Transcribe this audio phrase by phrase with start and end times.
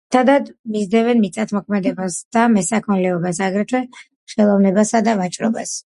[0.05, 3.87] ძირითადად მისდევენ მიწათმოქმედებას და მესაქონლეობას, აგრეთვე
[4.35, 5.79] ხელოსნობასა და ვაჭრობას.